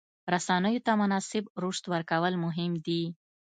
رسنیو 0.33 0.83
ته 0.85 0.91
مناسب 1.01 1.43
رشد 1.63 1.83
ورکول 1.91 2.33
مهم 2.45 2.71
دي. 2.85 3.03